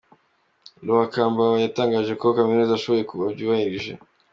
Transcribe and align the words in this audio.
Lwakabamba 0.85 1.45
yatangaje 1.65 2.13
ko 2.21 2.25
kaminuza 2.37 2.73
ayoboye 2.75 3.03
babyubahirije. 3.21 3.91